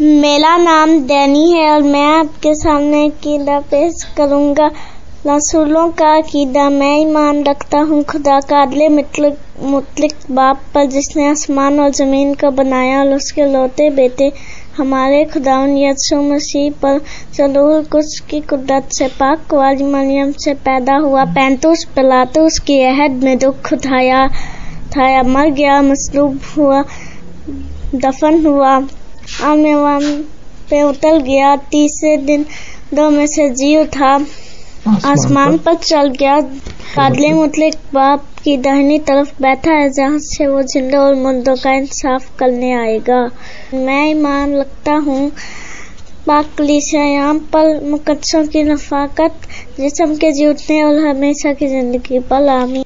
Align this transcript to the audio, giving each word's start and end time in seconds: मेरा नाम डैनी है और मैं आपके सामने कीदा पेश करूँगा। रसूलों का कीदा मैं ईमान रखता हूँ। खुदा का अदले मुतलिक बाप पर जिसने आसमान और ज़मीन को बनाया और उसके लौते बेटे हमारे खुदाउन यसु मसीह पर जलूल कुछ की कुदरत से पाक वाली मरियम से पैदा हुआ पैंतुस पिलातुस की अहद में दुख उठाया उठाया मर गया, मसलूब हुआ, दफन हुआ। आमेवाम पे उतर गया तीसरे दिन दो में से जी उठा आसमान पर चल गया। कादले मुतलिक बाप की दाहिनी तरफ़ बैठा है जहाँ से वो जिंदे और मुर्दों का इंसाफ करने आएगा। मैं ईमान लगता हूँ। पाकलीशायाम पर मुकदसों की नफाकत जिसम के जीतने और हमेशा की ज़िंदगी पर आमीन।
मेरा 0.00 0.56
नाम 0.56 0.90
डैनी 1.06 1.50
है 1.52 1.70
और 1.70 1.82
मैं 1.82 2.04
आपके 2.08 2.54
सामने 2.54 3.08
कीदा 3.22 3.58
पेश 3.60 4.02
करूँगा। 4.16 4.66
रसूलों 5.26 5.86
का 5.90 6.20
कीदा 6.20 6.68
मैं 6.70 6.96
ईमान 6.98 7.42
रखता 7.44 7.78
हूँ। 7.80 8.02
खुदा 8.02 8.38
का 8.40 8.62
अदले 8.62 8.88
मुतलिक 8.88 10.12
बाप 10.30 10.60
पर 10.74 10.84
जिसने 10.86 11.26
आसमान 11.28 11.80
और 11.80 11.90
ज़मीन 11.90 12.32
को 12.34 12.50
बनाया 12.50 12.98
और 13.00 13.12
उसके 13.14 13.44
लौते 13.44 13.88
बेटे 13.90 14.30
हमारे 14.76 15.24
खुदाउन 15.24 15.76
यसु 15.78 16.20
मसीह 16.22 16.70
पर 16.82 17.00
जलूल 17.34 17.82
कुछ 17.92 18.18
की 18.20 18.40
कुदरत 18.40 18.88
से 18.92 19.08
पाक 19.18 19.54
वाली 19.54 19.84
मरियम 19.86 20.32
से 20.34 20.54
पैदा 20.62 20.96
हुआ 20.98 21.24
पैंतुस 21.34 21.84
पिलातुस 21.96 22.58
की 22.58 22.80
अहद 22.84 23.24
में 23.24 23.36
दुख 23.38 23.72
उठाया 23.72 24.24
उठाया 24.24 25.22
मर 25.24 25.50
गया, 25.50 25.80
मसलूब 25.82 26.40
हुआ, 26.56 26.82
दफन 27.94 28.44
हुआ। 28.46 28.78
आमेवाम 29.44 30.02
पे 30.70 30.82
उतर 30.82 31.20
गया 31.22 31.54
तीसरे 31.70 32.16
दिन 32.16 32.44
दो 32.94 33.08
में 33.10 33.26
से 33.26 33.48
जी 33.50 33.76
उठा 33.76 34.12
आसमान 35.06 35.56
पर 35.58 35.74
चल 35.74 36.08
गया। 36.18 36.40
कादले 36.94 37.32
मुतलिक 37.32 37.74
बाप 37.94 38.24
की 38.44 38.56
दाहिनी 38.56 38.98
तरफ़ 39.08 39.32
बैठा 39.42 39.72
है 39.72 39.88
जहाँ 39.92 40.18
से 40.20 40.46
वो 40.46 40.62
जिंदे 40.72 40.96
और 40.96 41.14
मुर्दों 41.14 41.54
का 41.56 41.72
इंसाफ 41.72 42.28
करने 42.38 42.72
आएगा। 42.74 43.22
मैं 43.74 44.04
ईमान 44.10 44.54
लगता 44.54 44.94
हूँ। 45.06 45.30
पाकलीशायाम 46.26 47.38
पर 47.52 47.80
मुकदसों 47.84 48.44
की 48.46 48.62
नफाकत 48.62 49.40
जिसम 49.80 50.14
के 50.16 50.32
जीतने 50.32 50.82
और 50.82 50.98
हमेशा 51.06 51.52
की 51.52 51.66
ज़िंदगी 51.68 52.18
पर 52.30 52.48
आमीन। 52.50 52.84